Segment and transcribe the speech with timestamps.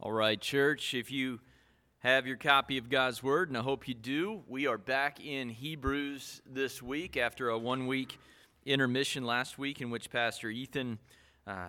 [0.00, 1.40] All right, church, if you
[1.98, 5.48] have your copy of God's Word, and I hope you do, we are back in
[5.48, 8.16] Hebrews this week after a one week
[8.64, 11.00] intermission last week in which Pastor Ethan
[11.48, 11.66] uh,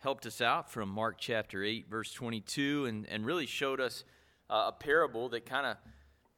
[0.00, 4.04] helped us out from Mark chapter 8, verse 22, and, and really showed us
[4.50, 5.78] uh, a parable that kind of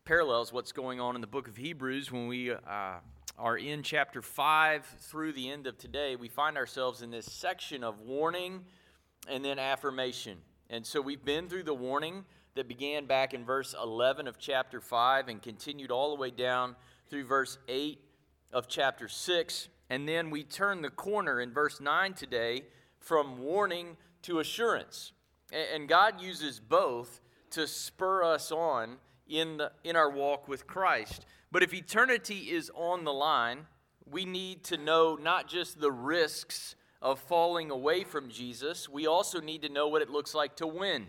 [0.05, 3.01] parallels what's going on in the book of Hebrews when we uh,
[3.37, 6.15] are in chapter 5 through the end of today.
[6.15, 8.67] We find ourselves in this section of warning
[9.29, 10.39] and then affirmation.
[10.71, 14.81] And so we've been through the warning that began back in verse 11 of chapter
[14.81, 16.77] 5 and continued all the way down
[17.11, 18.01] through verse 8
[18.53, 19.69] of chapter 6.
[19.91, 22.63] And then we turn the corner in verse 9 today
[22.99, 25.13] from warning to assurance.
[25.53, 27.21] And God uses both
[27.51, 28.97] to spur us on
[29.29, 31.27] in, the, in our walk with Christ.
[31.53, 33.67] But if eternity is on the line,
[34.11, 39.39] we need to know not just the risks of falling away from Jesus, we also
[39.39, 41.07] need to know what it looks like to win.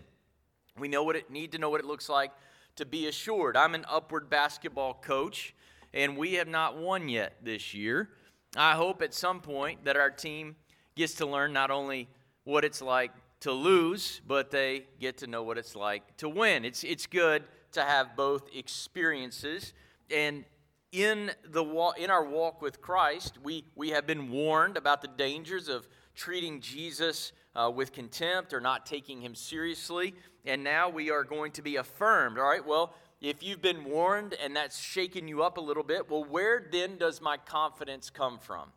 [0.78, 2.32] We know what it need to know what it looks like
[2.76, 3.56] to be assured.
[3.56, 5.54] I'm an upward basketball coach,
[5.94, 8.10] and we have not won yet this year.
[8.54, 10.56] I hope at some point that our team
[10.94, 12.08] gets to learn not only
[12.44, 16.66] what it's like to lose, but they get to know what it's like to win.
[16.66, 19.72] It's, it's good to have both experiences.
[20.10, 20.44] And
[20.92, 21.64] in, the
[21.98, 26.60] in our walk with Christ, we, we have been warned about the dangers of treating
[26.60, 30.14] Jesus uh, with contempt or not taking him seriously.
[30.44, 32.38] And now we are going to be affirmed.
[32.38, 36.10] All right, well, if you've been warned and that's shaken you up a little bit,
[36.10, 38.70] well, where then does my confidence come from?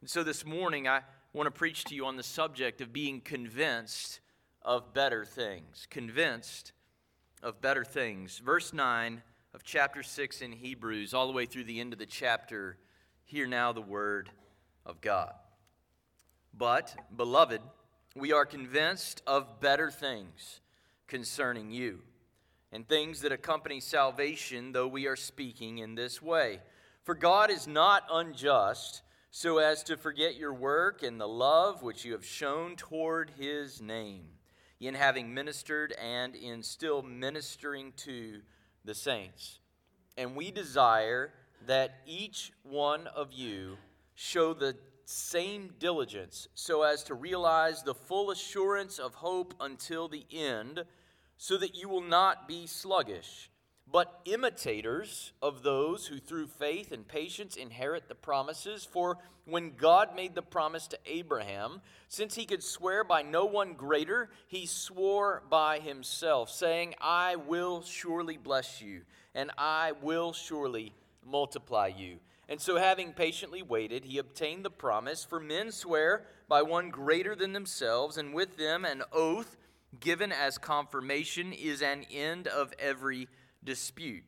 [0.00, 3.20] And so this morning, I want to preach to you on the subject of being
[3.20, 4.20] convinced
[4.62, 5.86] of better things.
[5.90, 6.72] Convinced
[7.42, 8.38] of better things.
[8.38, 9.22] Verse 9
[9.54, 12.78] of chapter 6 in Hebrews, all the way through the end of the chapter,
[13.24, 14.30] hear now the word
[14.86, 15.34] of God.
[16.54, 17.60] But, beloved,
[18.16, 20.60] we are convinced of better things
[21.06, 22.00] concerning you,
[22.72, 26.60] and things that accompany salvation, though we are speaking in this way.
[27.04, 32.06] For God is not unjust, so as to forget your work and the love which
[32.06, 34.24] you have shown toward his name,
[34.80, 38.40] in having ministered and in still ministering to
[38.84, 39.60] the saints.
[40.16, 41.32] And we desire
[41.66, 43.76] that each one of you
[44.14, 50.24] show the same diligence so as to realize the full assurance of hope until the
[50.32, 50.84] end,
[51.36, 53.50] so that you will not be sluggish,
[53.92, 58.86] but imitators of those who through faith and patience inherit the promises.
[58.86, 63.74] For when God made the promise to Abraham, since he could swear by no one
[63.74, 69.02] greater, he swore by himself, saying, I will surely bless you,
[69.34, 70.94] and I will surely
[71.24, 72.16] multiply you.
[72.48, 75.24] And so, having patiently waited, he obtained the promise.
[75.24, 79.56] For men swear by one greater than themselves, and with them an oath
[80.00, 83.28] given as confirmation is an end of every
[83.64, 84.24] dispute.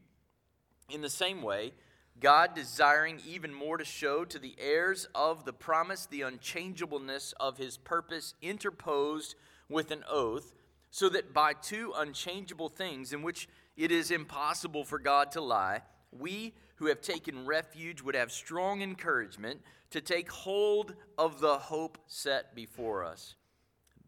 [0.91, 1.72] In the same way,
[2.21, 7.59] God, desiring even more to show to the heirs of the promise the unchangeableness of
[7.59, 9.34] his purpose, interposed
[9.69, 10.53] with an oath,
[10.91, 15.83] so that by two unchangeable things in which it is impossible for God to lie,
[16.12, 21.99] we who have taken refuge would have strong encouragement to take hold of the hope
[22.06, 23.34] set before us.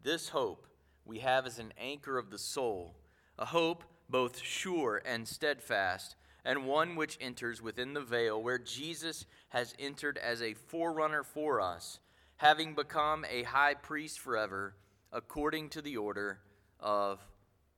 [0.03, 0.67] This hope
[1.05, 2.95] we have as an anchor of the soul,
[3.37, 9.25] a hope both sure and steadfast and one which enters within the veil where Jesus
[9.49, 11.99] has entered as a forerunner for us,
[12.37, 14.75] having become a high priest forever,
[15.11, 16.39] according to the order
[16.79, 17.19] of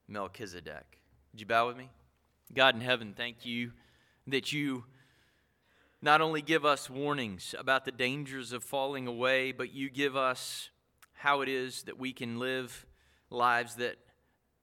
[0.08, 1.00] Melchizedek.
[1.32, 1.90] Would you bow with me?
[2.54, 3.72] God in heaven, thank you
[4.28, 4.86] that you
[6.02, 10.70] not only give us warnings about the dangers of falling away, but you give us
[11.14, 12.86] how it is that we can live
[13.30, 13.98] lives that,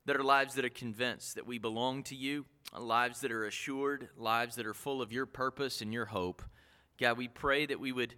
[0.07, 4.09] that are lives that are convinced that we belong to you lives that are assured,
[4.17, 6.43] lives that are full of your purpose and your hope.
[6.99, 8.15] God, we pray that we would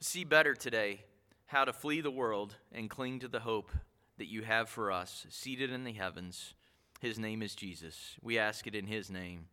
[0.00, 1.04] see better today
[1.46, 3.70] how to flee the world and cling to the hope
[4.18, 6.54] that you have for us, seated in the heavens.
[7.00, 8.16] His name is Jesus.
[8.22, 9.46] We ask it in His name.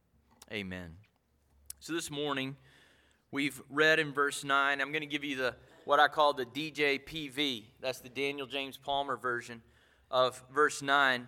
[0.52, 0.96] Amen.
[1.80, 2.56] So this morning,
[3.32, 4.82] we've read in verse 9.
[4.82, 5.56] I'm going to give you the
[5.86, 7.64] what I call the DJPV.
[7.80, 9.62] That's the Daniel James Palmer version
[10.12, 11.28] of verse 9.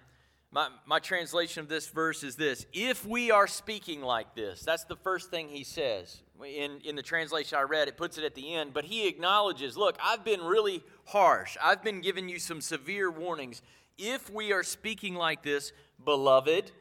[0.52, 4.84] My, my translation of this verse is this If we are speaking like this, that's
[4.86, 6.22] the first thing he says.
[6.44, 9.78] In, in the translation I read, it puts it at the end, but he acknowledges
[9.78, 11.58] look, I've been really harsh.
[11.62, 13.62] I've been giving you some severe warnings.
[13.98, 15.72] If we are speaking like this,
[16.04, 16.72] beloved,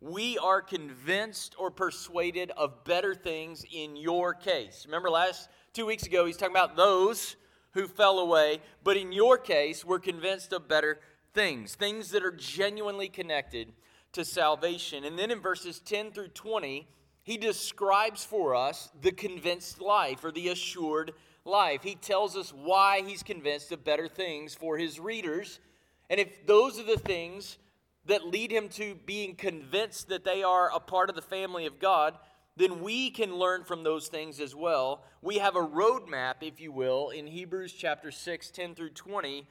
[0.00, 4.84] we are convinced or persuaded of better things in your case.
[4.86, 7.36] Remember last two weeks ago, he's talking about those
[7.72, 11.00] who fell away, but in your case, we're convinced of better
[11.36, 13.72] things, things that are genuinely connected
[14.12, 15.04] to salvation.
[15.04, 16.88] And then in verses 10 through 20,
[17.22, 21.12] he describes for us the convinced life or the assured
[21.44, 21.82] life.
[21.82, 25.60] He tells us why he's convinced of better things for his readers.
[26.08, 27.58] And if those are the things
[28.06, 31.78] that lead him to being convinced that they are a part of the family of
[31.78, 32.16] God,
[32.56, 35.04] then we can learn from those things as well.
[35.20, 39.46] We have a roadmap, if you will, in Hebrews chapter 6, 10 through 20,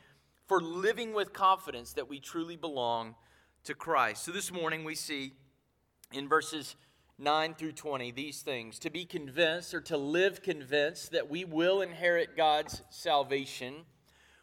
[0.47, 3.15] for living with confidence that we truly belong
[3.63, 4.23] to Christ.
[4.23, 5.33] So this morning we see
[6.13, 6.75] in verses
[7.17, 11.81] 9 through 20 these things to be convinced or to live convinced that we will
[11.81, 13.85] inherit God's salvation.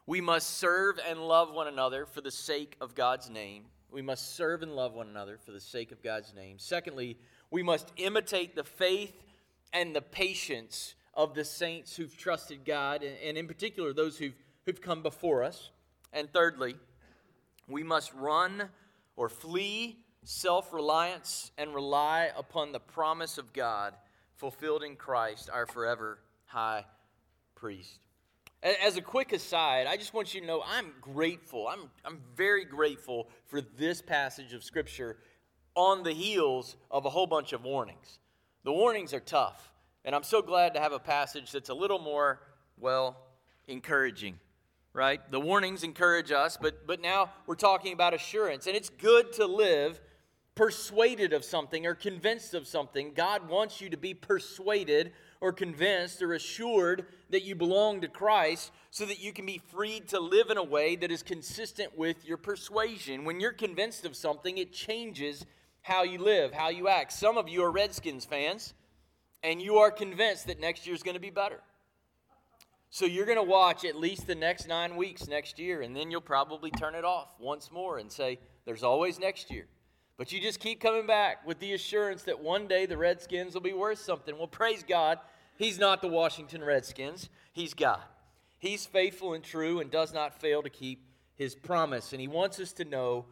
[0.06, 3.66] We must serve and love one another for the sake of God's name.
[3.90, 6.58] We must serve and love one another for the sake of God's name.
[6.58, 7.18] Secondly,
[7.50, 9.22] we must imitate the faith
[9.72, 14.34] and the patience of the saints who've trusted God, and in particular, those who've,
[14.64, 15.70] who've come before us.
[16.12, 16.76] And thirdly,
[17.68, 18.68] we must run
[19.16, 23.94] or flee self reliance and rely upon the promise of God
[24.36, 26.84] fulfilled in Christ, our forever high
[27.54, 28.00] priest.
[28.62, 31.66] As a quick aside, I just want you to know I'm grateful.
[31.66, 35.16] I'm, I'm very grateful for this passage of Scripture
[35.74, 38.18] on the heels of a whole bunch of warnings.
[38.62, 39.72] The warnings are tough,
[40.04, 42.40] and I'm so glad to have a passage that's a little more,
[42.78, 43.16] well,
[43.66, 44.38] encouraging,
[44.94, 45.20] right?
[45.30, 49.46] The warnings encourage us, but, but now we're talking about assurance, and it's good to
[49.46, 50.00] live
[50.54, 53.12] persuaded of something or convinced of something.
[53.14, 58.70] God wants you to be persuaded or convinced or assured that you belong to Christ
[58.90, 62.26] so that you can be freed to live in a way that is consistent with
[62.26, 63.24] your persuasion.
[63.24, 65.46] When you're convinced of something, it changes
[65.80, 67.12] how you live, how you act.
[67.12, 68.74] Some of you are Redskins fans,
[69.42, 71.60] and you are convinced that next year is going to be better.
[72.94, 76.10] So you're going to watch at least the next nine weeks next year, and then
[76.10, 79.64] you'll probably turn it off once more and say, There's always next year.
[80.18, 83.62] But you just keep coming back with the assurance that one day the Redskins will
[83.62, 84.36] be worth something.
[84.36, 85.18] Well, praise God.
[85.56, 88.02] He's not the Washington Redskins, He's God.
[88.58, 91.02] He's faithful and true and does not fail to keep
[91.34, 92.12] His promise.
[92.12, 93.24] And He wants us to know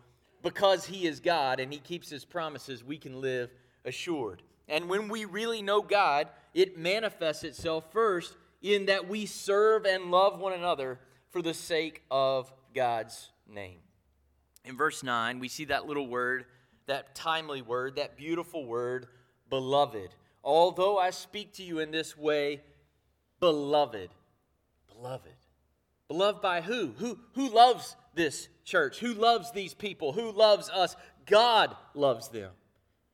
[0.43, 3.51] because He is God and He keeps His promises, we can live
[3.85, 4.43] assured.
[4.71, 10.11] And when we really know God, it manifests itself first in that we serve and
[10.11, 10.99] love one another
[11.31, 13.79] for the sake of God's name.
[14.65, 16.45] In verse 9, we see that little word,
[16.87, 19.07] that timely word, that beautiful word,
[19.49, 20.11] beloved.
[20.45, 22.61] Although I speak to you in this way,
[23.41, 24.11] beloved.
[24.89, 25.33] Beloved.
[26.09, 26.93] Beloved by who?
[26.99, 28.99] Who, who loves this church?
[28.99, 30.12] Who loves these people?
[30.12, 30.97] Who loves us?
[31.27, 32.51] God loves them.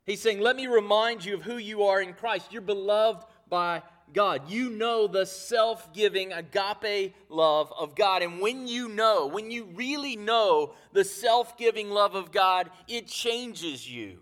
[0.05, 2.53] He's saying, Let me remind you of who you are in Christ.
[2.53, 3.83] You're beloved by
[4.13, 4.51] God.
[4.51, 8.23] You know the self giving agape love of God.
[8.23, 13.07] And when you know, when you really know the self giving love of God, it
[13.07, 14.19] changes you.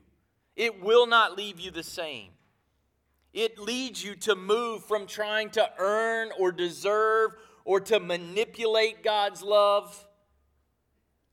[0.56, 2.30] It will not leave you the same.
[3.32, 7.32] It leads you to move from trying to earn or deserve
[7.64, 10.06] or to manipulate God's love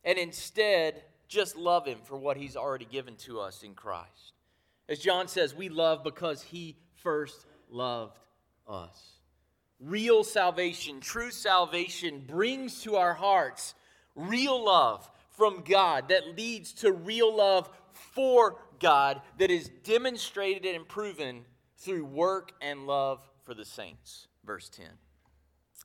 [0.04, 4.34] and instead just love Him for what He's already given to us in Christ.
[4.90, 8.18] As John says, we love because He first loved
[8.68, 9.18] us.
[9.80, 13.74] Real salvation, true salvation brings to our hearts
[14.16, 20.88] real love from God that leads to real love for God that is demonstrated and
[20.88, 21.46] proven
[21.78, 24.28] through work and love for the saints.
[24.46, 24.86] Verse 10.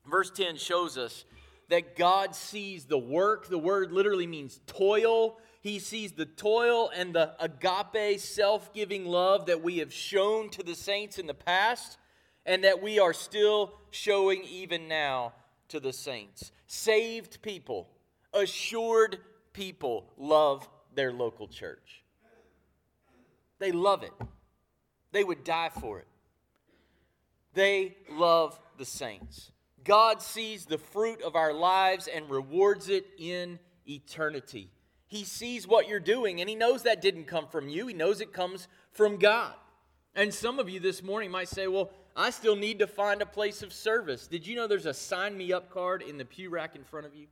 [0.09, 1.25] Verse 10 shows us
[1.69, 3.49] that God sees the work.
[3.49, 5.39] The word literally means toil.
[5.63, 10.63] He sees the toil and the agape, self giving love that we have shown to
[10.63, 11.99] the saints in the past
[12.47, 15.35] and that we are still showing even now
[15.69, 16.53] to the saints.
[16.67, 17.89] Saved people,
[18.33, 19.19] assured
[19.53, 22.05] people love their local church.
[23.59, 24.13] They love it,
[25.13, 26.07] they would die for it.
[27.53, 29.51] They love the saints.
[29.83, 34.71] God sees the fruit of our lives and rewards it in eternity.
[35.07, 37.87] He sees what you're doing, and He knows that didn't come from you.
[37.87, 39.55] He knows it comes from God.
[40.15, 43.27] And some of you this morning might say, Well, I still need to find a
[43.27, 44.27] place of service.
[44.27, 47.05] Did you know there's a sign me up card in the pew rack in front
[47.05, 47.27] of you?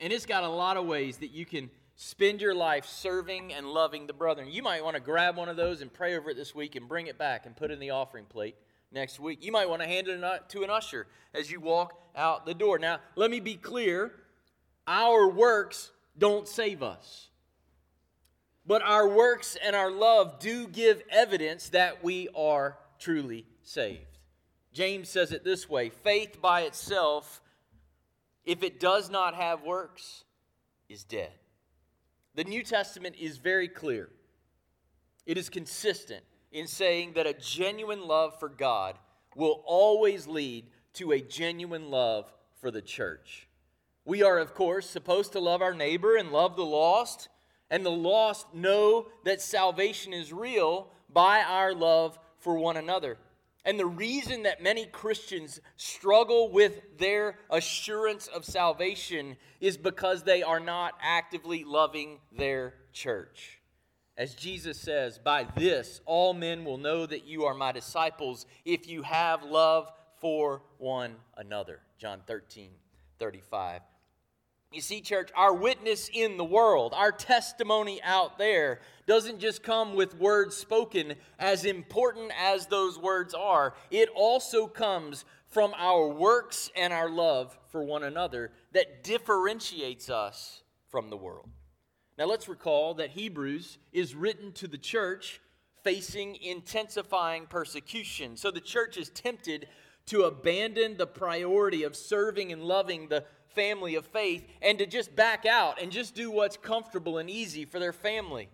[0.00, 3.66] And it's got a lot of ways that you can spend your life serving and
[3.66, 4.48] loving the brethren.
[4.50, 6.88] You might want to grab one of those and pray over it this week and
[6.88, 8.56] bring it back and put it in the offering plate
[8.90, 9.44] next week.
[9.44, 12.80] You might want to hand it to an usher as you walk out the door.
[12.80, 14.12] Now, let me be clear
[14.88, 17.28] our works don't save us.
[18.66, 24.18] But our works and our love do give evidence that we are truly saved.
[24.72, 27.42] James says it this way faith by itself,
[28.44, 30.24] if it does not have works,
[30.88, 31.32] is dead.
[32.34, 34.08] The New Testament is very clear.
[35.26, 38.98] It is consistent in saying that a genuine love for God
[39.36, 43.48] will always lead to a genuine love for the church.
[44.04, 47.28] We are, of course, supposed to love our neighbor and love the lost,
[47.70, 53.18] and the lost know that salvation is real by our love for one another.
[53.64, 60.42] And the reason that many Christians struggle with their assurance of salvation is because they
[60.42, 63.60] are not actively loving their church.
[64.16, 68.88] As Jesus says, By this all men will know that you are my disciples if
[68.88, 69.90] you have love
[70.20, 71.80] for one another.
[71.98, 72.70] John 13,
[73.18, 73.82] 35.
[74.72, 79.94] You see, church, our witness in the world, our testimony out there, doesn't just come
[79.94, 83.74] with words spoken, as important as those words are.
[83.90, 90.62] It also comes from our works and our love for one another that differentiates us
[90.88, 91.48] from the world.
[92.16, 95.40] Now, let's recall that Hebrews is written to the church
[95.82, 98.36] facing intensifying persecution.
[98.36, 99.66] So the church is tempted
[100.06, 105.14] to abandon the priority of serving and loving the family of faith and to just
[105.14, 108.48] back out and just do what's comfortable and easy for their family.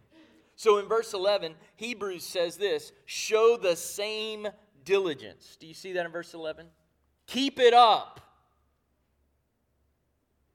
[0.57, 4.49] So in verse 11, Hebrews says this show the same
[4.85, 5.57] diligence.
[5.61, 6.67] Do you see that in verse 11?
[7.26, 8.21] Keep it up.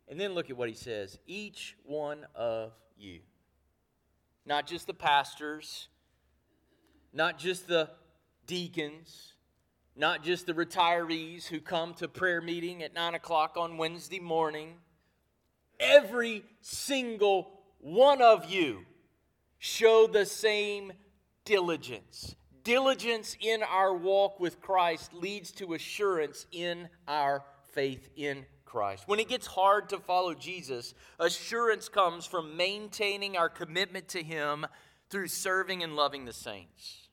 [0.07, 3.19] And then look at what he says each one of you.
[4.45, 5.87] Not just the pastors,
[7.13, 7.89] not just the
[8.47, 9.33] deacons,
[9.95, 14.75] not just the retirees who come to prayer meeting at 9 o'clock on Wednesday morning.
[15.79, 18.85] Every single one of you
[19.59, 20.93] show the same
[21.45, 22.35] diligence.
[22.63, 27.43] Diligence in our walk with Christ leads to assurance in our
[27.73, 29.03] faith in Christ.
[29.07, 34.65] When it gets hard to follow Jesus, assurance comes from maintaining our commitment to Him
[35.09, 37.09] through serving and loving the saints.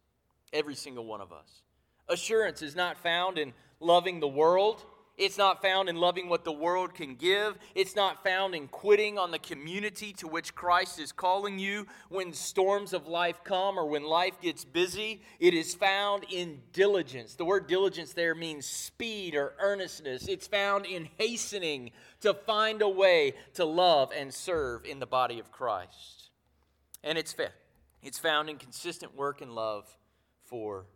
[0.52, 1.62] Every single one of us.
[2.08, 4.84] Assurance is not found in loving the world.
[5.18, 7.58] It's not found in loving what the world can give.
[7.74, 12.32] It's not found in quitting on the community to which Christ is calling you when
[12.32, 15.22] storms of life come or when life gets busy.
[15.40, 17.34] It is found in diligence.
[17.34, 20.28] The word diligence there means speed or earnestness.
[20.28, 25.40] It's found in hastening to find a way to love and serve in the body
[25.40, 26.30] of Christ.
[27.02, 27.50] And it's, faith.
[28.04, 29.96] it's found in consistent work and love
[30.44, 30.86] for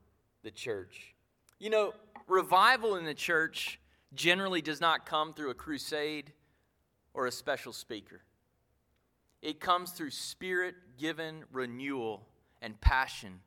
[0.42, 1.14] the church.
[1.58, 1.94] You know,
[2.26, 3.78] revival in the church
[4.14, 6.32] generally does not come through a crusade
[7.14, 8.22] or a special speaker.
[9.40, 12.28] It comes through spirit given renewal
[12.60, 13.40] and passion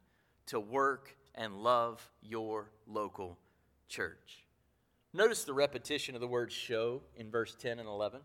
[0.47, 3.37] to work and love your local
[3.87, 4.45] church.
[5.13, 8.19] Notice the repetition of the word show in verse 10 and 11.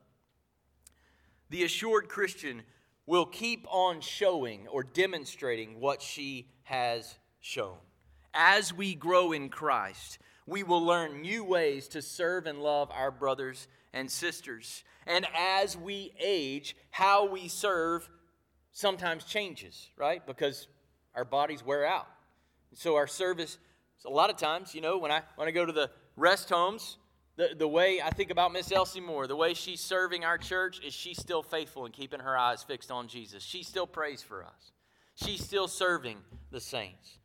[1.51, 2.63] The assured Christian
[3.07, 7.77] will keep on showing or demonstrating what she has shown.
[8.35, 13.11] As we grow in Christ, we will learn new ways to serve and love our
[13.11, 14.85] brothers and sisters.
[15.07, 18.09] And as we age, how we serve
[18.73, 20.25] sometimes changes, right?
[20.27, 20.69] Because
[21.15, 22.07] our bodies wear out.
[22.75, 23.59] So our service,
[24.07, 26.99] a lot of times, you know, when I when I go to the rest homes,
[27.37, 30.81] the, the way I think about Miss Elsie Moore, the way she's serving our church
[30.85, 33.43] is she's still faithful and keeping her eyes fixed on Jesus.
[33.43, 34.73] She still prays for us.
[35.15, 36.19] She's still serving
[36.51, 37.20] the saints.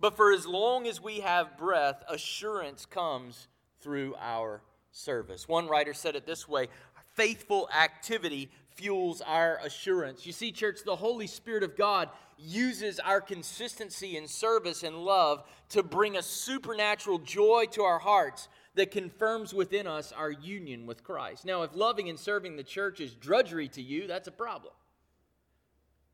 [0.00, 3.48] But for as long as we have breath, assurance comes
[3.80, 5.46] through our service.
[5.46, 6.68] One writer said it this way
[7.14, 10.24] faithful activity fuels our assurance.
[10.24, 15.44] You see, church, the Holy Spirit of God uses our consistency in service and love
[15.70, 21.04] to bring a supernatural joy to our hearts that confirms within us our union with
[21.04, 21.44] Christ.
[21.44, 24.72] Now, if loving and serving the church is drudgery to you, that's a problem.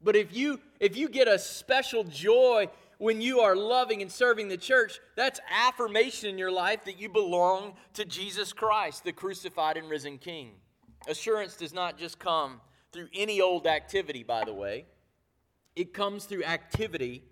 [0.02, 4.48] But if you if you get a special joy when you are loving and serving
[4.48, 9.76] the church, that's affirmation in your life that you belong to Jesus Christ, the crucified
[9.76, 10.52] and risen King.
[11.06, 12.60] Assurance does not just come
[12.92, 14.86] through any old activity, by the way,
[15.74, 17.22] it comes through activity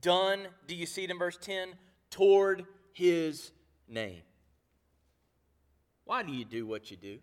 [0.00, 1.70] done, do you see it in verse 10?
[2.10, 3.52] Toward his
[3.88, 4.22] name.
[6.04, 7.18] Why do you do what you do?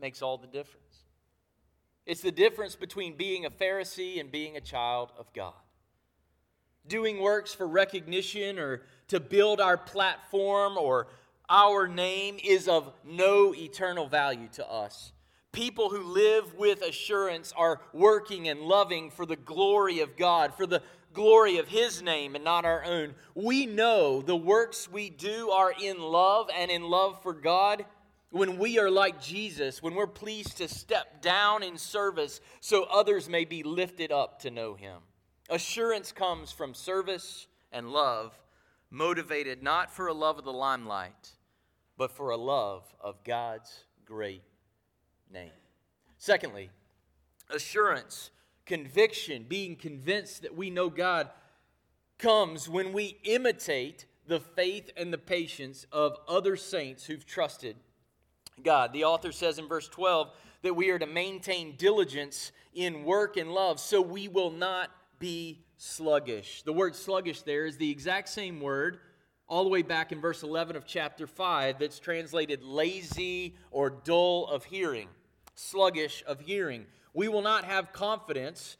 [0.00, 0.81] Makes all the difference.
[2.06, 5.54] It's the difference between being a Pharisee and being a child of God.
[6.86, 11.06] Doing works for recognition or to build our platform or
[11.48, 15.12] our name is of no eternal value to us.
[15.52, 20.66] People who live with assurance are working and loving for the glory of God, for
[20.66, 20.82] the
[21.12, 23.14] glory of His name and not our own.
[23.34, 27.84] We know the works we do are in love and in love for God
[28.32, 33.28] when we are like Jesus, when we're pleased to step down in service so others
[33.28, 35.00] may be lifted up to know him.
[35.50, 38.32] Assurance comes from service and love,
[38.90, 41.32] motivated not for a love of the limelight,
[41.98, 44.42] but for a love of God's great
[45.30, 45.50] name.
[46.16, 46.70] Secondly,
[47.50, 48.30] assurance,
[48.64, 51.28] conviction, being convinced that we know God
[52.16, 57.76] comes when we imitate the faith and the patience of other saints who've trusted
[58.62, 58.92] God.
[58.92, 60.30] The author says in verse 12
[60.62, 65.64] that we are to maintain diligence in work and love so we will not be
[65.76, 66.62] sluggish.
[66.62, 68.98] The word sluggish there is the exact same word
[69.48, 74.46] all the way back in verse 11 of chapter 5 that's translated lazy or dull
[74.46, 75.08] of hearing,
[75.54, 76.86] sluggish of hearing.
[77.12, 78.76] We will not have confidence,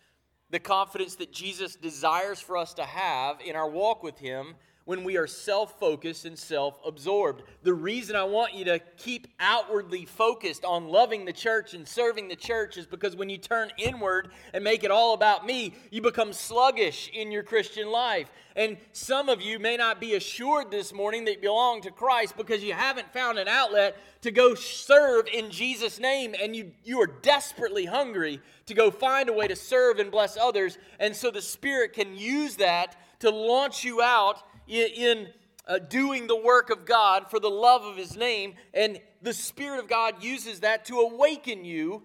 [0.51, 5.05] the confidence that Jesus desires for us to have in our walk with Him when
[5.05, 7.43] we are self focused and self absorbed.
[7.63, 12.29] The reason I want you to keep outwardly focused on loving the church and serving
[12.29, 16.03] the church is because when you turn inward and make it all about me, you
[16.03, 18.31] become sluggish in your Christian life.
[18.55, 22.37] And some of you may not be assured this morning that you belong to Christ
[22.37, 27.01] because you haven't found an outlet to go serve in Jesus' name and you, you
[27.01, 30.77] are desperately hungry to go find a way to serve and bless others.
[31.01, 35.29] And so the Spirit can use that to launch you out in
[35.67, 39.81] uh, doing the work of God for the love of His name, and the Spirit
[39.81, 42.03] of God uses that to awaken you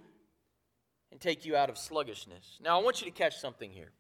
[1.12, 2.60] and take you out of sluggishness.
[2.62, 3.92] Now, I want you to catch something here.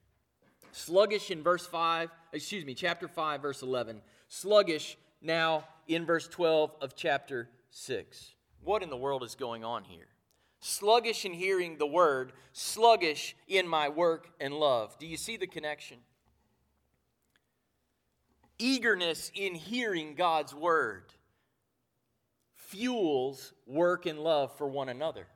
[0.71, 4.01] Sluggish in verse 5, excuse me, chapter 5, verse 11.
[4.27, 8.33] Sluggish now in verse 12 of chapter 6.
[8.63, 10.07] What in the world is going on here?
[10.59, 14.97] Sluggish in hearing the word, sluggish in my work and love.
[14.99, 15.97] Do you see the connection?
[18.59, 21.13] Eagerness in hearing God's word
[22.55, 25.27] fuels work and love for one another.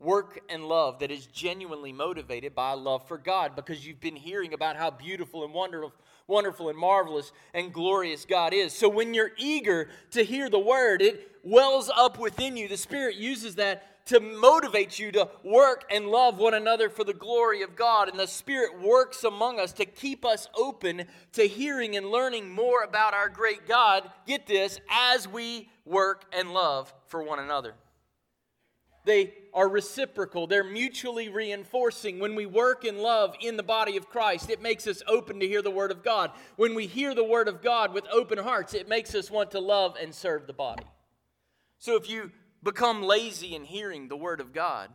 [0.00, 4.54] Work and love that is genuinely motivated by love for God because you've been hearing
[4.54, 5.92] about how beautiful and wonderful,
[6.26, 8.72] wonderful and marvelous and glorious God is.
[8.72, 12.66] So when you're eager to hear the word, it wells up within you.
[12.66, 17.12] The Spirit uses that to motivate you to work and love one another for the
[17.12, 18.08] glory of God.
[18.08, 22.82] And the Spirit works among us to keep us open to hearing and learning more
[22.82, 24.10] about our great God.
[24.26, 27.74] Get this, as we work and love for one another.
[29.04, 32.18] They are reciprocal, they're mutually reinforcing.
[32.18, 35.48] When we work in love in the body of Christ, it makes us open to
[35.48, 36.30] hear the Word of God.
[36.56, 39.60] When we hear the Word of God with open hearts, it makes us want to
[39.60, 40.86] love and serve the body.
[41.78, 42.30] So if you
[42.62, 44.90] become lazy in hearing the Word of God,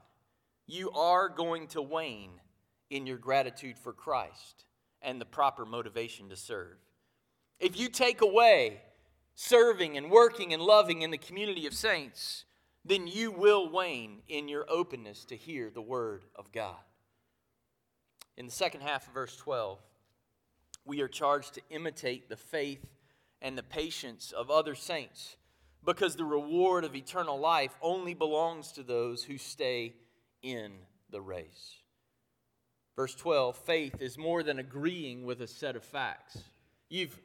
[0.68, 2.40] you are going to wane
[2.90, 4.66] in your gratitude for Christ
[5.02, 6.78] and the proper motivation to serve.
[7.60, 8.82] If you take away
[9.36, 12.46] serving and working and loving in the community of saints,
[12.86, 16.78] then you will wane in your openness to hear the Word of God.
[18.38, 19.80] In the second half of verse 12,
[20.86, 22.86] we are charged to imitate the faith
[23.42, 25.38] and the patience of other saints
[25.84, 29.94] because the reward of eternal life only belongs to those who stay
[30.42, 30.74] in
[31.10, 31.76] the race.
[32.96, 36.38] Verse 12 faith is more than agreeing with a set of facts.
[36.90, 37.20] You've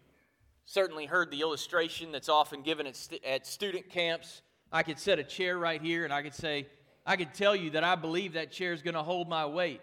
[0.64, 4.42] certainly heard the illustration that's often given at, st- at student camps.
[4.72, 6.66] I could set a chair right here and I could say,
[7.04, 9.80] I could tell you that I believe that chair is going to hold my weight,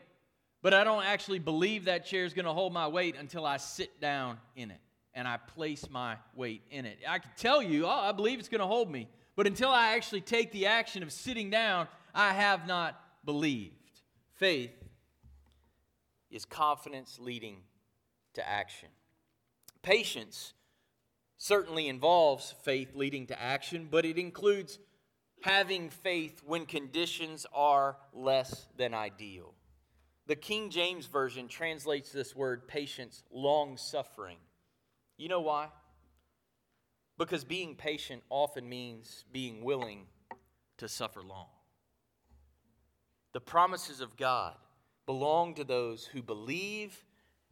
[0.61, 3.57] but I don't actually believe that chair is going to hold my weight until I
[3.57, 4.79] sit down in it
[5.13, 6.99] and I place my weight in it.
[7.07, 9.09] I could tell you, oh, I believe it's going to hold me.
[9.35, 13.73] But until I actually take the action of sitting down, I have not believed.
[14.35, 14.71] Faith
[16.29, 17.57] is confidence leading
[18.33, 18.89] to action.
[19.81, 20.53] Patience
[21.37, 24.79] certainly involves faith leading to action, but it includes
[25.41, 29.53] having faith when conditions are less than ideal.
[30.25, 34.37] The King James Version translates this word patience long suffering.
[35.17, 35.69] You know why?
[37.17, 40.05] Because being patient often means being willing
[40.77, 41.47] to suffer long.
[43.33, 44.55] The promises of God
[45.05, 47.05] belong to those who believe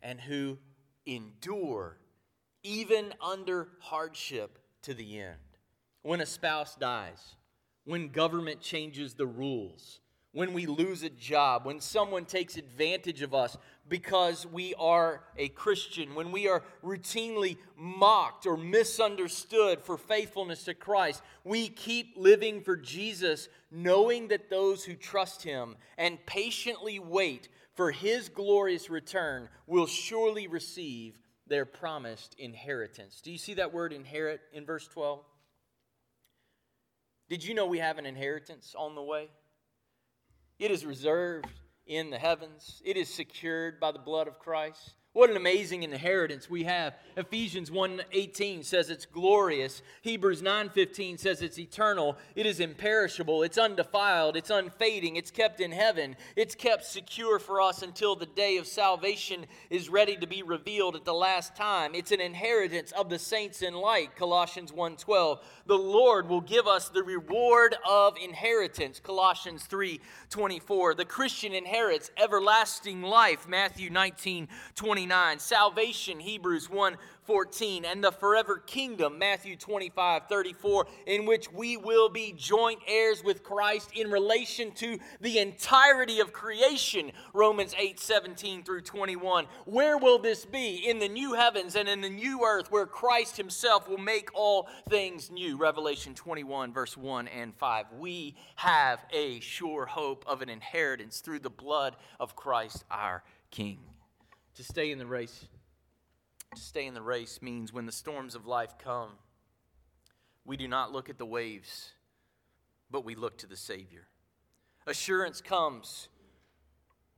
[0.04, 0.58] and who
[1.06, 1.98] endure,
[2.66, 5.38] even under hardship to the end.
[6.02, 7.36] When a spouse dies,
[7.86, 10.00] when government changes the rules,
[10.32, 15.48] when we lose a job, when someone takes advantage of us because we are a
[15.50, 22.62] Christian, when we are routinely mocked or misunderstood for faithfulness to Christ, we keep living
[22.62, 29.48] for Jesus, knowing that those who trust Him and patiently wait for His glorious return
[29.68, 31.14] will surely receive
[31.48, 33.22] their promised inheritance.
[33.22, 35.24] Do you see that word inherit in verse 12?
[37.30, 39.30] Did you know we have an inheritance on the way?
[40.60, 41.50] It is reserved
[41.86, 44.96] in the heavens, it is secured by the blood of Christ.
[45.16, 46.94] What an amazing inheritance we have.
[47.16, 49.82] Ephesians 1:18 says it's glorious.
[50.02, 52.18] Hebrews 9:15 says it's eternal.
[52.36, 56.18] It is imperishable, it's undefiled, it's unfading, it's kept in heaven.
[56.36, 60.98] It's kept secure for us until the day of salvation is ready to be revealed
[60.98, 61.96] at the last time.
[61.96, 64.18] It's an inheritance of the saints in light.
[64.18, 65.40] Colossians 1:12.
[65.66, 69.00] The Lord will give us the reward of inheritance.
[69.00, 70.94] Colossians 3:24.
[70.94, 73.48] The Christian inherits everlasting life.
[73.48, 75.38] Matthew 19:20 29.
[75.38, 82.10] Salvation, Hebrews 1 14, and the forever kingdom, Matthew 25, 34, in which we will
[82.10, 88.64] be joint heirs with Christ in relation to the entirety of creation, Romans 8, 17
[88.64, 89.46] through 21.
[89.66, 90.88] Where will this be?
[90.88, 94.68] In the new heavens and in the new earth, where Christ himself will make all
[94.90, 97.86] things new, Revelation 21, verse 1 and 5.
[98.00, 103.80] We have a sure hope of an inheritance through the blood of Christ our King.
[104.56, 105.48] To stay in the race,
[106.56, 109.10] to stay in the race means when the storms of life come,
[110.46, 111.92] we do not look at the waves,
[112.90, 114.08] but we look to the Savior.
[114.88, 116.08] Assurance comes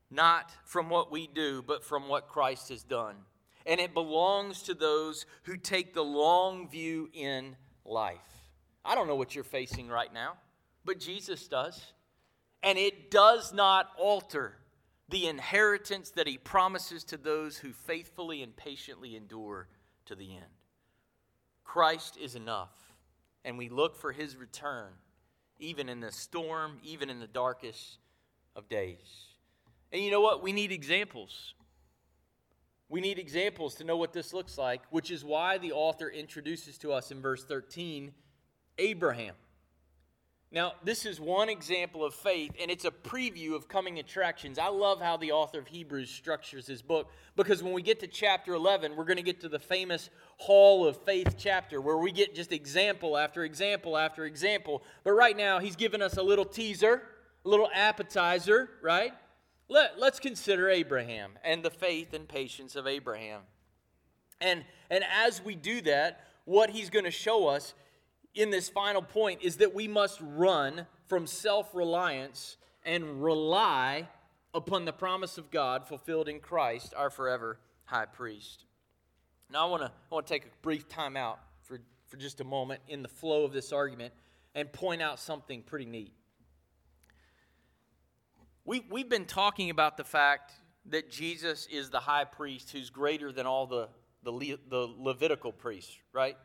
[0.10, 3.16] not from what we do, but from what Christ has done.
[3.66, 8.18] And it belongs to those who take the long view in life.
[8.86, 10.38] I don't know what you're facing right now,
[10.86, 11.94] but Jesus does.
[12.64, 14.56] And it does not alter
[15.10, 19.68] the inheritance that he promises to those who faithfully and patiently endure
[20.06, 20.46] to the end.
[21.64, 22.74] Christ is enough,
[23.46, 24.90] and we look for his return,
[25.60, 28.00] even in the storm, even in the darkest
[28.56, 29.28] of days.
[29.92, 30.44] And you know what?
[30.44, 31.54] We need examples.
[32.90, 36.78] We need examples to know what this looks like, which is why the author introduces
[36.80, 38.14] to us in verse 13
[38.78, 39.36] Abraham.
[40.50, 44.58] Now, this is one example of faith, and it's a preview of coming attractions.
[44.58, 48.08] I love how the author of Hebrews structures his book because when we get to
[48.08, 52.14] chapter 11, we're going to get to the famous Hall of Faith chapter where we
[52.14, 54.84] get just example after example after example.
[55.04, 57.04] But right now, he's given us a little teaser,
[57.44, 59.12] a little appetizer, right?
[59.68, 63.42] Let, let's consider Abraham and the faith and patience of Abraham.
[64.40, 67.74] And, and as we do that, what he's going to show us
[68.38, 74.08] in this final point is that we must run from self reliance and rely
[74.54, 78.66] upon the promise of God fulfilled in Christ, our forever high priest.
[79.52, 82.40] Now, I want to I want to take a brief time out for, for just
[82.40, 84.14] a moment in the flow of this argument
[84.54, 86.14] and point out something pretty neat.
[88.66, 90.52] We, we've been talking about the fact
[90.90, 93.90] that Jesus is the high priest who's greater than all the,
[94.24, 96.38] the, the Levitical priests, right?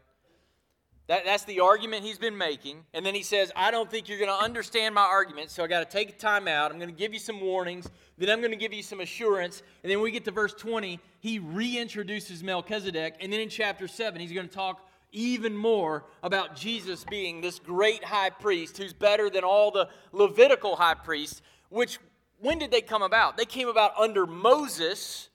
[1.13, 2.87] That, that's the argument he's been making.
[2.95, 5.67] And then he says, I don't think you're going to understand my argument, so I
[5.67, 6.71] got to take a time out.
[6.71, 7.87] I'm going to give you some warnings.
[8.17, 9.63] Then I'm going to give you some assurance.
[9.83, 13.17] And then we get to verse 20, he reintroduces Melchizedek.
[13.21, 17.59] And then in chapter 7, he's going to talk even more about Jesus being this
[17.59, 21.99] great high priest who's better than all the Levitical high priests, which,
[22.41, 23.37] when did they come about?
[23.37, 25.29] They came about under Moses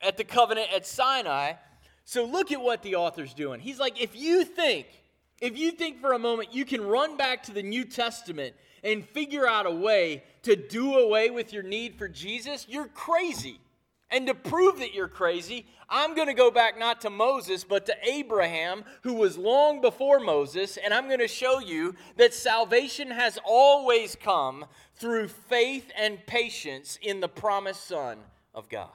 [0.00, 1.52] at the covenant at Sinai.
[2.06, 3.58] So look at what the author's doing.
[3.58, 4.86] He's like, if you think,
[5.40, 9.04] if you think for a moment you can run back to the New Testament and
[9.04, 13.58] figure out a way to do away with your need for Jesus, you're crazy.
[14.08, 17.86] And to prove that you're crazy, I'm going to go back not to Moses, but
[17.86, 23.10] to Abraham, who was long before Moses, and I'm going to show you that salvation
[23.10, 28.18] has always come through faith and patience in the promised Son
[28.54, 28.90] of God.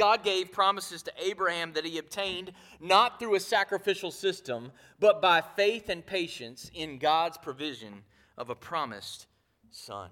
[0.00, 5.42] God gave promises to Abraham that he obtained not through a sacrificial system, but by
[5.42, 8.04] faith and patience in God's provision
[8.38, 9.26] of a promised
[9.70, 10.08] son.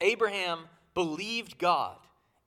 [0.00, 0.60] Abraham
[0.94, 1.98] believed God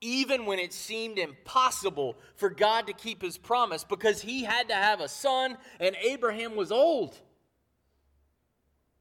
[0.01, 4.73] even when it seemed impossible for God to keep his promise because he had to
[4.73, 7.19] have a son and Abraham was old.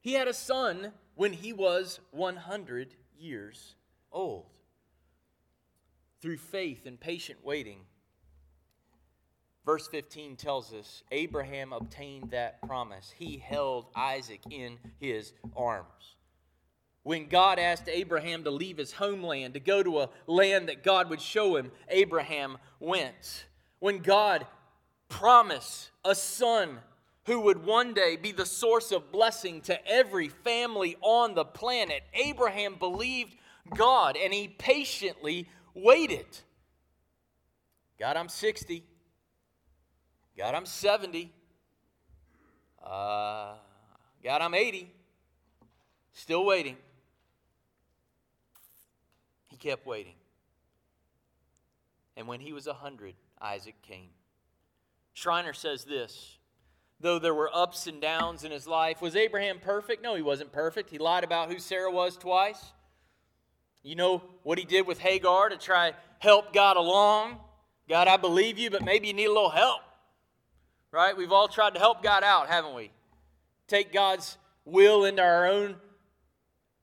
[0.02, 3.76] He had a son when he was 100 years
[4.12, 4.57] old
[6.20, 7.80] through faith and patient waiting.
[9.64, 13.12] Verse 15 tells us Abraham obtained that promise.
[13.14, 16.16] He held Isaac in his arms.
[17.02, 21.10] When God asked Abraham to leave his homeland, to go to a land that God
[21.10, 23.46] would show him, Abraham went.
[23.78, 24.46] When God
[25.08, 26.78] promised a son
[27.26, 32.02] who would one day be the source of blessing to every family on the planet,
[32.14, 33.36] Abraham believed
[33.74, 35.48] God and he patiently
[35.82, 36.26] waited.
[37.98, 38.84] God, I'm 60.
[40.36, 41.32] God, I'm 70.
[42.82, 43.54] Uh,
[44.22, 44.92] God, I'm 80.
[46.12, 46.76] Still waiting.
[49.48, 50.14] He kept waiting.
[52.16, 54.10] And when he was 100, Isaac came.
[55.14, 56.38] Schreiner says this
[57.00, 60.02] though there were ups and downs in his life, was Abraham perfect?
[60.02, 60.90] No, he wasn't perfect.
[60.90, 62.72] He lied about who Sarah was twice.
[63.88, 67.38] You know what he did with Hagar to try help God along?
[67.88, 69.80] God, I believe you, but maybe you need a little help.
[70.92, 71.16] Right?
[71.16, 72.90] We've all tried to help God out, haven't we?
[73.66, 75.76] Take God's will into our own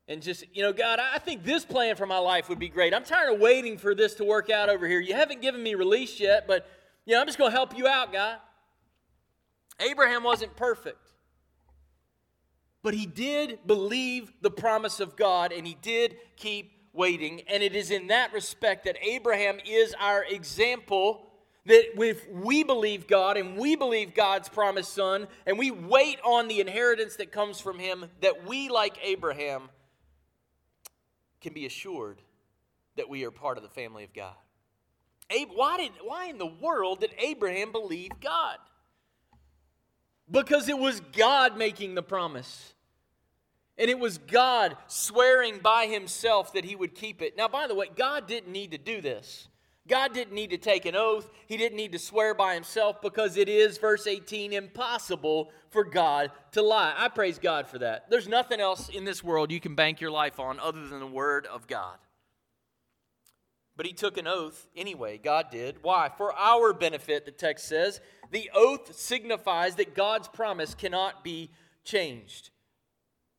[0.08, 2.92] and just, you know, God, I think this plan for my life would be great.
[2.92, 5.00] I'm tired of waiting for this to work out over here.
[5.00, 6.68] You haven't given me release yet, but,
[7.06, 8.38] you know, I'm just going to help you out, God.
[9.80, 11.12] Abraham wasn't perfect,
[12.82, 17.42] but he did believe the promise of God and he did keep waiting.
[17.48, 21.26] And it is in that respect that Abraham is our example
[21.66, 26.48] that if we believe God and we believe God's promised son and we wait on
[26.48, 29.70] the inheritance that comes from him, that we, like Abraham,
[31.42, 32.22] can be assured
[32.98, 34.36] that we are part of the family of God.
[35.56, 38.58] Why, did, why in the world did Abraham believe God?
[40.30, 42.75] Because it was God making the promise.
[43.78, 47.36] And it was God swearing by himself that he would keep it.
[47.36, 49.50] Now, by the way, God didn't need to do this.
[49.88, 51.30] God didn't need to take an oath.
[51.46, 56.32] He didn't need to swear by himself because it is, verse 18, impossible for God
[56.54, 56.94] to lie.
[56.98, 58.10] I praise God for that.
[58.10, 61.08] There's nothing else in this world you can bank your life on other than the
[61.08, 61.98] Word of God.
[63.78, 65.20] But he took an oath anyway.
[65.22, 65.84] God did.
[65.84, 66.10] Why?
[66.18, 68.00] For our benefit, the text says.
[68.32, 71.52] The oath signifies that God's promise cannot be
[71.84, 72.50] changed.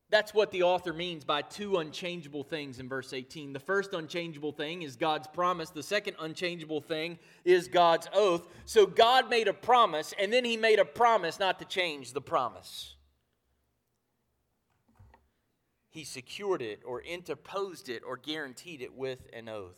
[0.09, 3.51] That's what the author means by two unchangeable things in verse 18.
[3.51, 8.47] The first unchangeable thing is God's promise, the second unchangeable thing is God's oath.
[8.65, 12.21] So God made a promise, and then he made a promise not to change the
[12.21, 12.95] promise.
[15.89, 19.75] He secured it, or interposed it, or guaranteed it with an oath.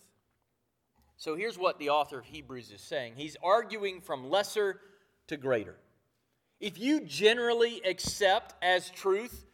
[1.17, 4.79] So here's what the author of Hebrews is saying he's arguing from lesser
[5.27, 5.75] to greater.
[6.59, 9.45] If you generally accept as truth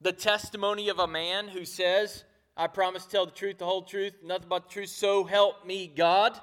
[0.00, 2.24] the testimony of a man who says,
[2.56, 5.66] I promise to tell the truth, the whole truth, nothing but the truth, so help
[5.66, 6.40] me God.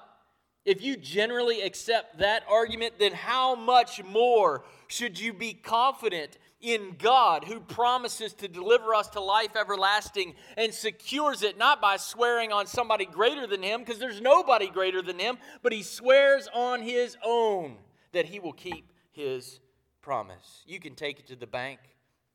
[0.66, 6.96] If you generally accept that argument, then how much more should you be confident in
[6.98, 12.52] God who promises to deliver us to life everlasting and secures it not by swearing
[12.52, 16.82] on somebody greater than Him, because there's nobody greater than Him, but He swears on
[16.82, 17.78] His own
[18.12, 19.60] that He will keep His
[20.02, 20.64] promise.
[20.66, 21.80] You can take it to the bank.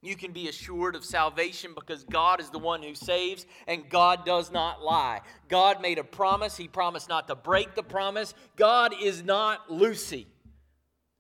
[0.03, 4.27] You can be assured of salvation because God is the one who saves and God
[4.27, 5.21] does not lie.
[5.49, 6.57] God made a promise.
[6.57, 8.35] He promised not to break the promise.
[8.57, 10.27] God is not Lucy.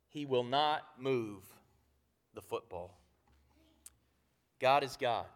[0.08, 1.44] He will not move
[2.34, 2.98] the football.
[4.60, 5.26] God is God.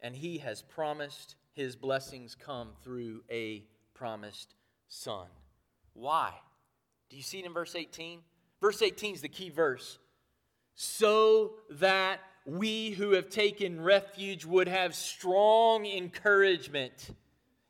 [0.00, 4.54] And He has promised His blessings come through a promised
[4.88, 5.26] Son.
[5.94, 6.32] Why?
[7.08, 8.20] Do you see it in verse 18?
[8.60, 9.98] Verse 18 is the key verse
[10.82, 17.10] so that we who have taken refuge would have strong encouragement.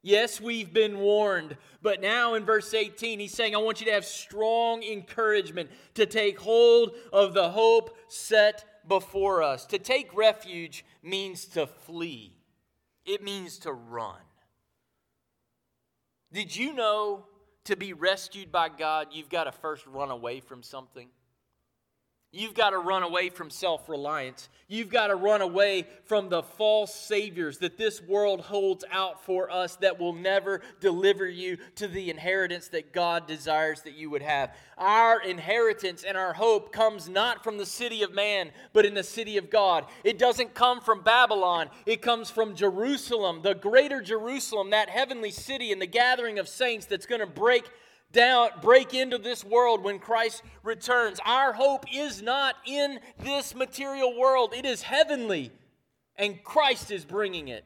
[0.00, 3.92] Yes, we've been warned, but now in verse 18, he's saying, I want you to
[3.92, 9.66] have strong encouragement to take hold of the hope set before us.
[9.66, 12.32] To take refuge means to flee,
[13.04, 14.20] it means to run.
[16.32, 17.24] Did you know
[17.64, 21.08] to be rescued by God, you've got to first run away from something?
[22.32, 24.48] You've got to run away from self reliance.
[24.68, 29.50] You've got to run away from the false saviors that this world holds out for
[29.50, 34.22] us that will never deliver you to the inheritance that God desires that you would
[34.22, 34.54] have.
[34.78, 39.02] Our inheritance and our hope comes not from the city of man, but in the
[39.02, 39.86] city of God.
[40.04, 45.72] It doesn't come from Babylon, it comes from Jerusalem, the greater Jerusalem, that heavenly city
[45.72, 47.68] and the gathering of saints that's going to break
[48.12, 51.20] down, break into this world when Christ returns.
[51.24, 55.52] Our hope is not in this material world, it is heavenly,
[56.16, 57.64] and Christ is bringing it.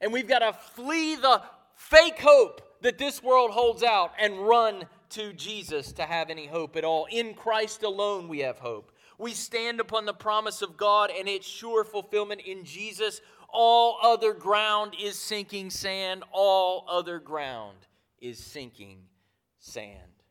[0.00, 1.42] And we've got to flee the
[1.76, 6.76] fake hope that this world holds out and run to Jesus to have any hope
[6.76, 7.06] at all.
[7.10, 8.92] In Christ alone, we have hope.
[9.16, 13.20] We stand upon the promise of God and its sure fulfillment in Jesus.
[13.48, 16.24] All other ground is sinking sand.
[16.32, 17.78] All other ground
[18.20, 18.98] is sinking
[19.64, 20.22] sand.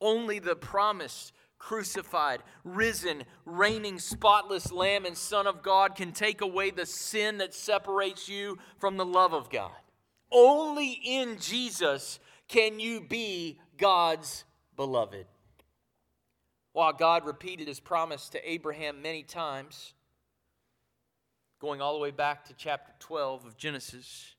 [0.00, 6.70] Only the promised, crucified, risen, reigning, spotless Lamb and Son of God can take away
[6.70, 9.72] the sin that separates you from the love of God.
[10.32, 14.44] Only in Jesus can you be God's
[14.76, 15.26] beloved.
[16.72, 19.94] while God repeated his promise to Abraham many times,
[21.60, 24.34] going all the way back to chapter 12 of Genesis,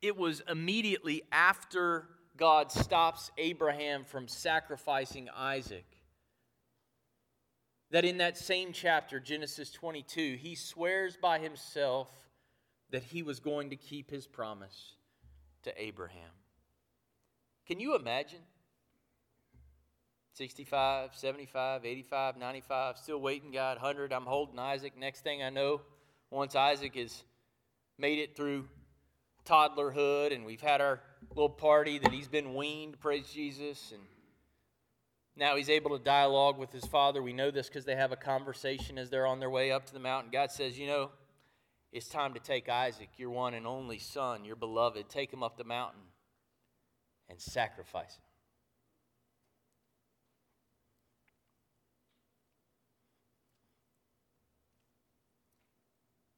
[0.00, 5.86] it was immediately after God stops Abraham from sacrificing Isaac
[7.90, 12.08] that in that same chapter, Genesis 22, he swears by himself
[12.90, 14.94] that he was going to keep his promise
[15.62, 16.30] to Abraham.
[17.66, 18.40] Can you imagine?
[20.34, 24.12] 65, 75, 85, 95, still waiting, God, 100.
[24.12, 24.92] I'm holding Isaac.
[24.98, 25.80] Next thing I know,
[26.30, 27.24] once Isaac has
[27.98, 28.68] made it through
[29.46, 34.02] toddlerhood and we've had our little party that he's been weaned, praise Jesus, and
[35.36, 37.22] now he's able to dialogue with his father.
[37.22, 39.92] We know this because they have a conversation as they're on their way up to
[39.92, 40.30] the mountain.
[40.32, 41.10] God says, You know,
[41.92, 45.58] it's time to take Isaac, your one and only son, your beloved, take him up
[45.58, 46.00] the mountain
[47.28, 48.22] and sacrifice him.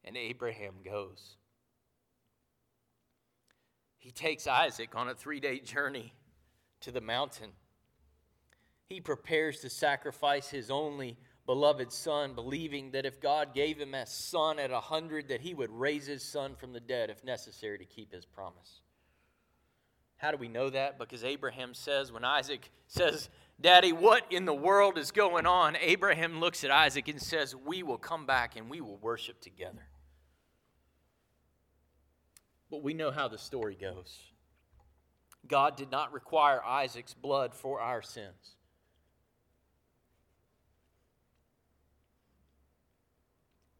[0.03, 1.35] And Abraham goes.
[3.99, 6.13] He takes Isaac on a three day journey
[6.81, 7.51] to the mountain.
[8.87, 14.05] He prepares to sacrifice his only beloved son, believing that if God gave him a
[14.05, 17.77] son at a hundred, that he would raise his son from the dead if necessary
[17.77, 18.81] to keep his promise.
[20.17, 20.97] How do we know that?
[20.97, 23.29] Because Abraham says, when Isaac says,
[23.61, 25.75] Daddy, what in the world is going on?
[25.77, 29.88] Abraham looks at Isaac and says, We will come back and we will worship together.
[32.69, 34.19] But we know how the story goes.
[35.47, 38.55] God did not require Isaac's blood for our sins.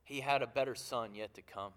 [0.03, 1.73] He had a better son yet to come.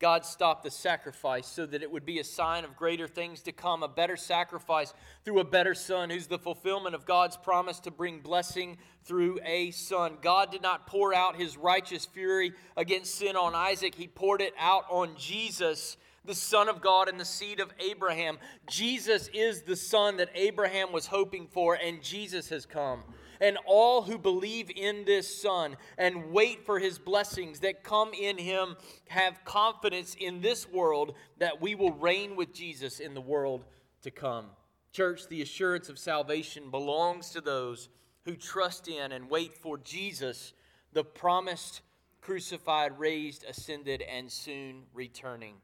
[0.00, 3.52] God stopped the sacrifice so that it would be a sign of greater things to
[3.52, 4.94] come, a better sacrifice
[5.26, 9.70] through a better son who's the fulfillment of God's promise to bring blessing through a
[9.72, 10.16] son.
[10.22, 14.54] God did not pour out his righteous fury against sin on Isaac, he poured it
[14.58, 15.98] out on Jesus.
[16.22, 18.38] The Son of God and the seed of Abraham.
[18.68, 23.04] Jesus is the Son that Abraham was hoping for, and Jesus has come
[23.40, 28.38] and all who believe in this Son and wait for his blessings that come in
[28.38, 28.76] him
[29.08, 33.64] have confidence in this world that we will reign with Jesus in the world
[34.02, 34.46] to come.
[34.92, 37.88] Church, the assurance of salvation belongs to those
[38.24, 40.52] who trust in and wait for Jesus,
[40.92, 41.80] the promised,
[42.20, 45.54] crucified, raised, ascended, and soon returning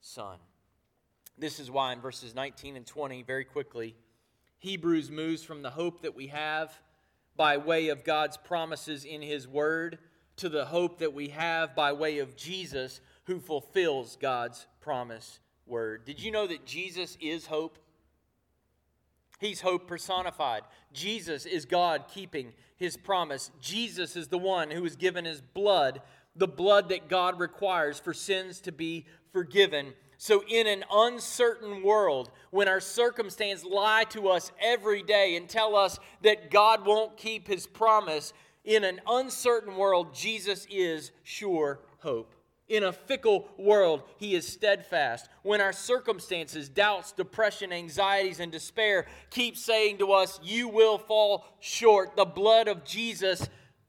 [0.00, 0.38] Son.
[1.36, 3.94] This is why in verses 19 and 20, very quickly,
[4.58, 6.78] Hebrews moves from the hope that we have
[7.36, 9.98] by way of God's promises in His Word
[10.36, 16.04] to the hope that we have by way of Jesus who fulfills God's promise word.
[16.04, 17.78] Did you know that Jesus is hope?
[19.40, 20.62] He's hope personified.
[20.92, 23.50] Jesus is God keeping his promise.
[23.60, 26.02] Jesus is the one who has given his blood,
[26.36, 29.94] the blood that God requires for sins to be forgiven
[30.24, 35.76] so, in an uncertain world, when our circumstances lie to us every day and tell
[35.76, 38.32] us that God won't keep his promise,
[38.64, 42.34] in an uncertain world, Jesus is sure hope.
[42.68, 45.28] In a fickle world, he is steadfast.
[45.42, 51.44] When our circumstances, doubts, depression, anxieties, and despair keep saying to us, You will fall
[51.60, 53.46] short, the blood of Jesus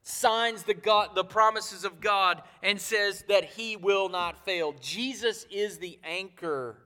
[0.08, 4.72] signs the, God, the promises of God and says that he will not fail.
[4.80, 6.78] Jesus is the anchor,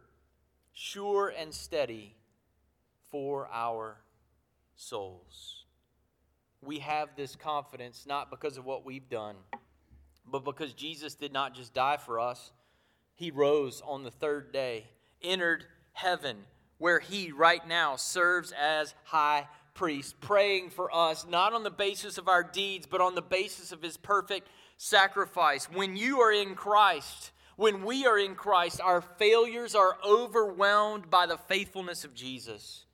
[0.73, 2.17] sure and steady
[3.11, 3.99] for our
[4.75, 5.67] souls.
[6.63, 9.37] We have this confidence not because of what we've done,
[10.27, 12.53] but because Jesus did not just die for us,
[13.15, 14.87] he rose on the third day,
[15.23, 16.39] entered heaven,
[16.79, 22.19] where he right now serves as high priest praying for us, not on the basis
[22.19, 25.67] of our deeds, but on the basis of his perfect sacrifice.
[25.71, 31.27] When you are in Christ, when we are in Christ, our failures are overwhelmed by
[31.27, 32.85] the faithfulness of Jesus.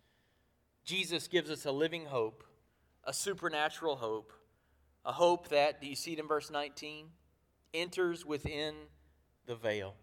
[0.84, 2.44] Jesus gives us a living hope,
[3.04, 4.32] a supernatural hope,
[5.04, 7.06] a hope that, do you see it in verse 19?
[7.74, 8.74] Enters within
[9.46, 9.94] the veil.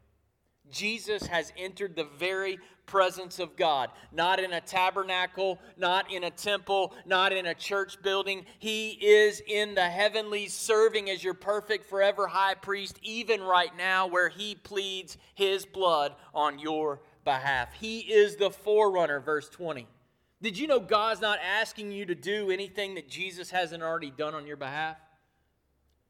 [0.72, 6.32] Jesus has entered the very presence of God, not in a tabernacle, not in a
[6.32, 8.46] temple, not in a church building.
[8.60, 14.08] He is in the heavenlies, serving as your perfect forever high priest, even right now,
[14.08, 17.74] where he pleads his blood on your behalf.
[17.74, 19.88] He is the forerunner, verse 20.
[20.42, 24.36] Did you know God's not asking you to do anything that Jesus hasn't already done
[24.36, 24.98] on your behalf?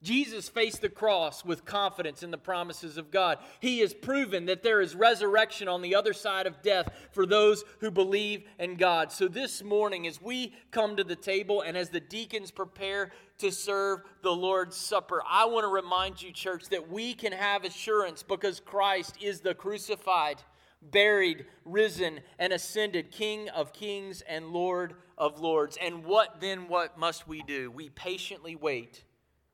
[0.04, 3.38] Jesus faced the cross with confidence in the promises of God.
[3.62, 7.64] He has proven that there is resurrection on the other side of death for those
[7.80, 9.14] who believe in God.
[9.14, 13.50] So, this morning, as we come to the table and as the deacons prepare to
[13.50, 18.24] serve the Lord's Supper, I want to remind you, church, that we can have assurance
[18.24, 20.42] because Christ is the crucified,
[20.82, 25.78] buried, risen, and ascended King of kings and Lord of lords.
[25.82, 27.72] And what then, what must we do?
[27.72, 29.06] We patiently wait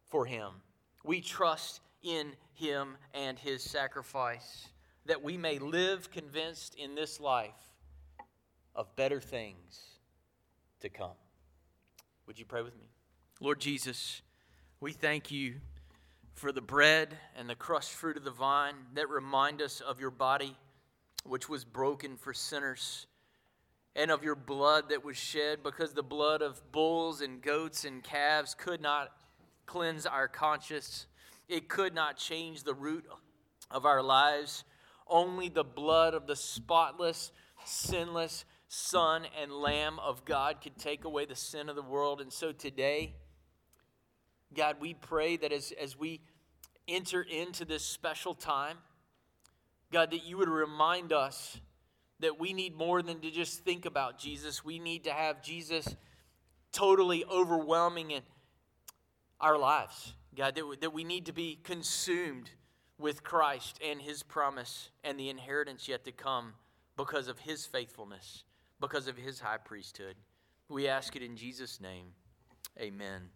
[0.09, 0.51] for him.
[1.03, 4.67] We trust in him and his sacrifice
[5.05, 7.51] that we may live convinced in this life
[8.75, 9.99] of better things
[10.81, 11.15] to come.
[12.27, 12.85] Would you pray with me?
[13.41, 14.21] Lord Jesus,
[14.79, 15.55] we thank you
[16.35, 20.11] for the bread and the crushed fruit of the vine that remind us of your
[20.11, 20.55] body,
[21.25, 23.07] which was broken for sinners,
[23.95, 28.03] and of your blood that was shed because the blood of bulls and goats and
[28.03, 29.11] calves could not
[29.69, 31.05] cleanse our conscience.
[31.47, 33.05] It could not change the root
[33.69, 34.63] of our lives.
[35.05, 37.31] Only the blood of the spotless,
[37.65, 42.19] sinless Son and Lamb of God could take away the sin of the world.
[42.19, 43.13] And so today,
[44.55, 46.21] God, we pray that as, as we
[46.87, 48.77] enter into this special time,
[49.91, 51.59] God, that you would remind us
[52.21, 54.65] that we need more than to just think about Jesus.
[54.65, 55.95] We need to have Jesus
[56.71, 58.23] totally overwhelming and
[59.41, 62.49] our lives, God, that we, that we need to be consumed
[62.97, 66.53] with Christ and his promise and the inheritance yet to come
[66.97, 68.43] because of his faithfulness,
[68.79, 70.15] because of his high priesthood.
[70.67, 72.07] We ask it in Jesus' name.
[72.79, 73.29] Amen.